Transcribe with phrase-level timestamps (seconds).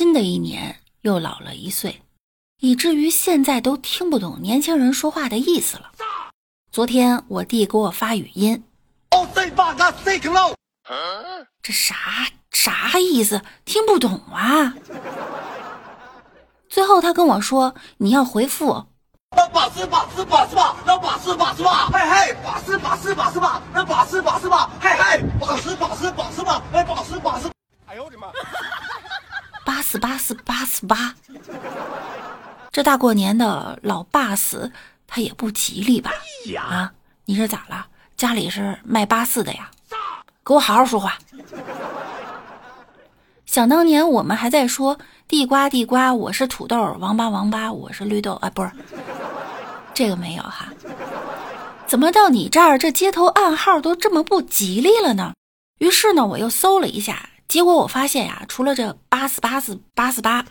[0.00, 2.00] 新的一年又老了一岁，
[2.60, 5.92] 以至于现在都听不懂年轻人说话的意思了。
[6.72, 8.64] 昨天我弟给我发语音，
[11.62, 11.94] 这啥
[12.50, 13.42] 啥意思？
[13.66, 14.72] 听不懂啊！
[16.70, 18.86] 最后他跟我说：“你要回复。”
[19.36, 27.50] 那把式把式把式吧，那把式把式吧，嘿嘿，把式把式把式吧，那把式把式吧，嘿嘿，把式把式把式吧，哎，把式把式。
[27.84, 28.28] 哎呦我的妈！
[29.62, 31.14] 八四八八，
[32.70, 34.70] 这大过年的老爸死，
[35.06, 36.10] 他也不吉利吧？
[36.58, 36.92] 啊，
[37.24, 37.86] 你是咋了？
[38.16, 39.70] 家里是卖八四的呀？
[40.44, 41.18] 给我好好说话。
[43.46, 48.34] 想当年我们还在说地瓜地瓜，我是土豆；王八王八，我是绿豆。
[48.34, 48.70] 啊，不是。
[49.92, 50.68] 这个没有哈，
[51.86, 55.34] 怎么到你这儿这街头暗号都这么不吉利了呢？
[55.78, 60.46] 于是呢，我又搜了一下，结果我发现呀，除了这八四八四八四八，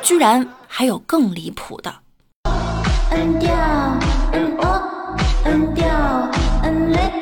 [0.00, 1.92] 居然还有更离谱的。
[6.92, 7.12] 类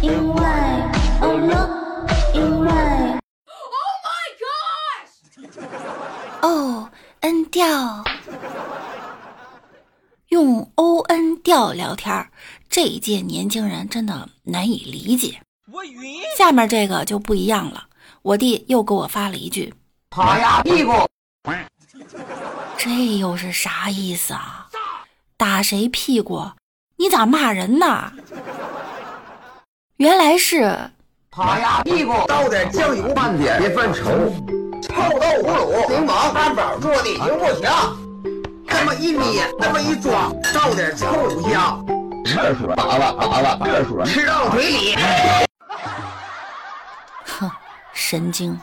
[0.00, 0.42] 因为
[1.20, 1.68] O 了
[2.32, 2.70] 因为
[3.44, 3.68] Oh
[4.06, 5.60] my gosh
[6.40, 8.02] 哦 N 调。
[10.28, 12.26] 用 O N 调聊天
[12.70, 15.42] 这一届年轻人真的难以理解。
[15.70, 16.22] 我晕。
[16.38, 17.84] 下面这个就不一样了，
[18.22, 19.72] 我弟又给我发了一句
[20.10, 20.92] ：“趴呀屁股。”
[22.76, 24.66] 这又是啥意思啊？
[25.36, 26.50] 打谁屁股？
[26.96, 28.12] 你咋骂人呢？
[29.96, 30.78] 原来是
[31.30, 34.04] 趴呀屁股，倒点酱油，拌点，别犯愁。
[34.82, 37.70] 臭豆腐乳，柠檬汉堡做的行不行？
[38.66, 41.84] 这么一捏，这么一装，倒点臭香，
[42.24, 44.96] 厕所拔了拔了，厕所吃到嘴里。
[48.00, 48.58] 神经！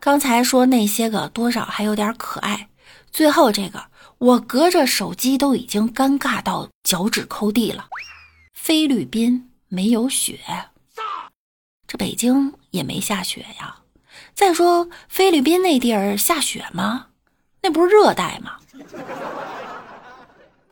[0.00, 2.68] 刚才说那些个多少还有点可爱，
[3.12, 3.84] 最后这个
[4.16, 7.86] 我隔着手机都已经尴尬到脚趾抠地了。
[8.54, 10.40] 菲律宾没有雪，
[11.86, 13.76] 这北京也没下雪呀。
[14.34, 17.08] 再说菲律宾那地儿下雪吗？
[17.60, 18.56] 那不是热带吗？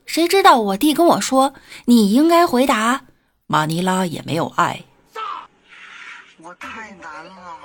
[0.07, 1.53] 谁知道我弟跟我说，
[1.85, 3.03] 你应该回答
[3.47, 4.85] 马尼拉也没有爱。
[6.63, 7.59] 太难了。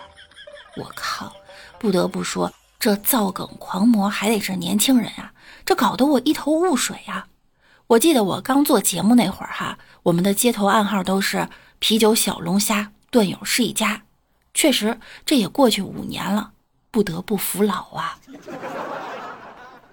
[0.75, 1.31] 我靠！
[1.79, 5.31] 不得不说，这造梗狂魔还得是年轻人啊！
[5.63, 7.27] 这搞得我一头雾水呀。
[7.85, 11.47] 我记得我刚做节目那会儿哈，我们的街头暗号都是
[11.77, 14.01] 啤酒、小龙虾、段友是一家。
[14.55, 16.51] 确实，这也过去五年了，
[16.89, 18.17] 不得不服老啊。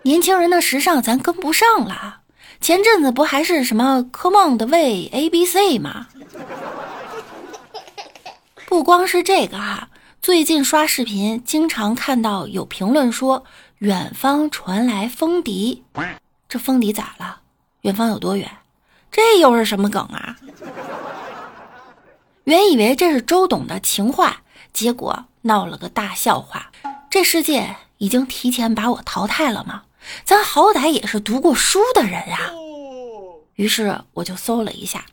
[0.02, 2.20] 年轻人的时尚咱跟不上了，
[2.60, 6.06] 前阵子不还是什么 Come on 的 way A B C 吗？
[8.74, 9.88] 不光是这个哈，
[10.20, 13.44] 最近刷视频经常看到有评论说
[13.78, 15.84] 远方传来风笛，
[16.48, 17.40] 这风笛咋了？
[17.82, 18.50] 远方有多远？
[19.12, 20.36] 这又是什么梗啊？
[22.42, 24.42] 原以为这是周董的情话，
[24.72, 26.72] 结果闹了个大笑话。
[27.08, 29.84] 这世界已经提前把我淘汰了吗？
[30.24, 32.50] 咱好歹也是读过书的人呀，
[33.54, 35.06] 于是我就搜了一下，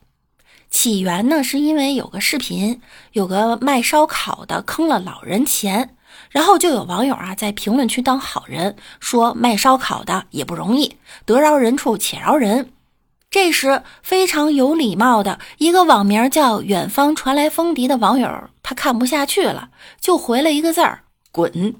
[0.71, 5.95] 起源呢是因为有个视频，有个卖烧烤的坑了老人钱，
[6.29, 10.95] 然后就有网友啊在评论区当好人，说卖烧烤的也不容易，
[11.25, 12.71] 得饶人处且饶人。
[13.29, 21.75] 这时非常有礼貌的一个网名叫“远方传来风笛”的网友，他看不下去了，就回了一个字儿：滚。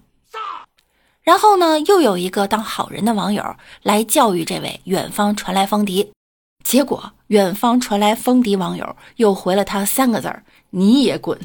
[1.23, 6.12] 然后呢，又有一个当好人的网友来教育这位远方传来风笛，
[6.64, 11.40] 结果远方传来风笛网友又回了他三个字儿：“你也滚。”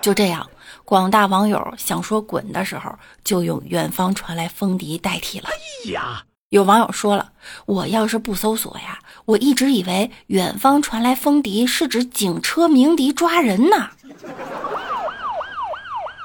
[0.00, 0.48] 就这样，
[0.84, 5.48] 广大网友想说滚的时候，就用远方传来风笛代替了。
[5.48, 7.32] 哎呀，有网友说了，
[7.66, 13.90] 我要是不搜索呀，我一直以为远方传来风笛是指警车鸣笛抓人呢。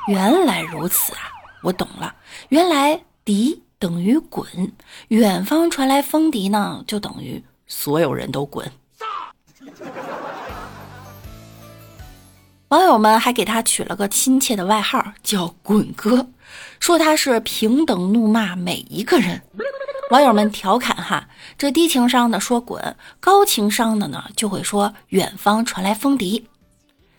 [0.08, 1.32] 原来如此啊！
[1.64, 2.14] 我懂了，
[2.50, 4.48] 原来笛等于滚，
[5.10, 8.72] 远方传来风笛呢，就等于所有人都滚。
[12.70, 16.30] 网友们还给他取了个亲切的外号，叫“滚哥”，
[16.80, 19.42] 说他是平等怒骂每一个人。
[20.12, 21.28] 网友们调侃哈，
[21.58, 26.48] 这低情商的说滚，高情商的呢就会说远方传来风笛。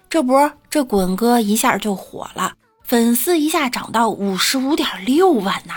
[0.08, 2.54] 这不，这滚哥一下就火了。
[2.84, 5.74] 粉丝一下涨到五十五点六万呐！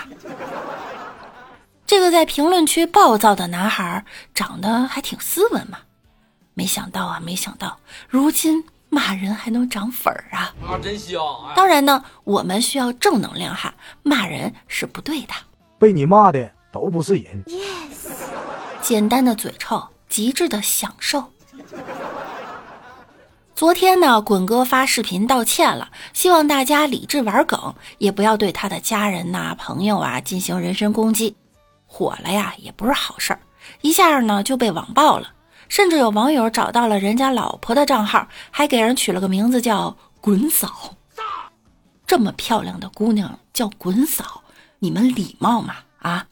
[1.88, 4.04] 这个在评论区暴躁的男孩
[4.34, 5.78] 长得还挺斯文嘛，
[6.52, 7.78] 没想到啊，没想到
[8.10, 10.52] 如今骂人还能涨粉儿啊！
[10.66, 11.18] 啊，真香！
[11.56, 15.32] 当然呢，我们需要正能量哈，骂人是不对的。
[15.78, 17.42] 被你骂的都不是人。
[17.44, 18.12] Yes
[18.82, 21.32] 简单的嘴臭，极致的享受。
[23.54, 31.34] 昨天呢，滚哥发视频道歉了，希望大家理智玩梗，也不要对他的家人呐、朋友啊进行人身攻击。
[31.88, 33.40] 火了呀，也不是好事儿，
[33.80, 35.32] 一下呢就被网爆了，
[35.68, 40.94] 甚至有网友找到了人家老婆的账号，还给人取了个名字叫“滚嫂”。
[42.06, 44.42] 这么漂亮的姑娘叫滚嫂，
[44.78, 45.74] 你们礼貌吗？
[45.98, 46.26] 啊？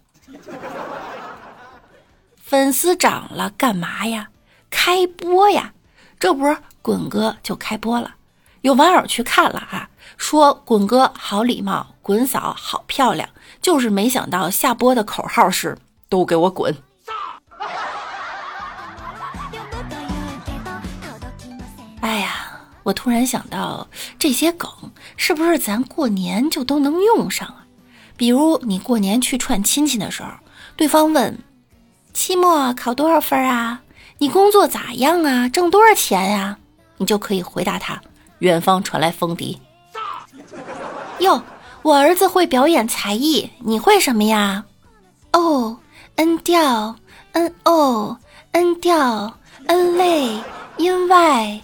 [2.37, 4.29] 粉丝涨了干嘛呀？
[4.71, 5.73] 开播呀！
[6.19, 8.15] 这不滚哥就开播了，
[8.61, 13.29] 有网友去看了啊，说滚哥好礼貌，滚嫂好漂亮，
[13.61, 15.77] 就是没想到下播的口号是
[16.09, 16.73] 都给我滚。
[22.01, 23.89] 哎呀，我突然想到，
[24.21, 24.71] 这些梗
[25.17, 27.67] 是不是咱过年就都能用上啊？
[28.17, 30.29] 比如你过年去串亲戚的时候，
[30.77, 31.37] 对方问
[32.15, 33.81] ：“期末考多少分啊？
[34.19, 35.49] 你工作咋样啊？
[35.49, 36.57] 挣多少钱呀？”
[36.99, 38.01] 你就可以回答他
[38.39, 39.61] ：“远方传来风笛。”
[41.19, 41.43] 哟，
[41.87, 44.65] 我儿子会表演才艺，你会什么呀？
[45.33, 45.79] 哦
[46.17, 46.97] ，N 调
[47.31, 49.33] ，N O，N 调
[49.69, 50.37] ，N 类，
[50.79, 51.61] 音外。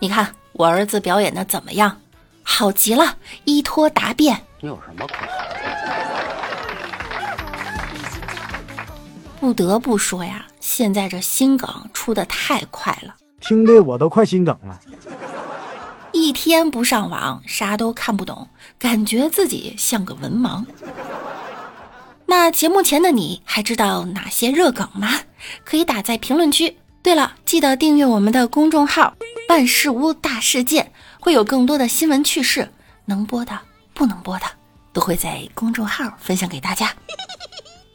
[0.00, 1.96] 你看我儿子表演的怎么样？
[2.42, 4.36] 好极了，依托答辩。
[4.58, 5.14] 你有什么苦？
[9.38, 14.80] 不得不说呀，现在这新梗出的太快了，听的我都快心梗了。
[16.12, 18.48] 一天不上网，啥都看不懂，
[18.78, 20.64] 感觉自己像个文盲。
[22.26, 25.20] 那节目前的你还知道哪些热梗吗？
[25.64, 26.76] 可以打在评论区。
[27.02, 29.14] 对了，记得订阅我们的公众号
[29.50, 32.70] “万事屋大事件”，会有更多的新闻趣事，
[33.06, 33.58] 能播的、
[33.92, 34.46] 不能播的，
[34.92, 36.94] 都会在公众号分享给大家。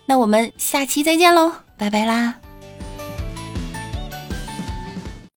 [0.06, 2.36] 那我们下期再见喽，拜拜啦！